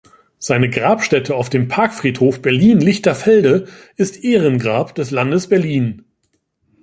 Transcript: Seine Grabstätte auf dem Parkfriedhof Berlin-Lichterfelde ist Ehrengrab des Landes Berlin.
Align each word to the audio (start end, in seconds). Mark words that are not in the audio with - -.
Seine 0.39 0.67
Grabstätte 0.67 1.35
auf 1.35 1.51
dem 1.51 1.67
Parkfriedhof 1.67 2.41
Berlin-Lichterfelde 2.41 3.67
ist 3.97 4.23
Ehrengrab 4.23 4.95
des 4.95 5.11
Landes 5.11 5.47
Berlin. 5.47 6.05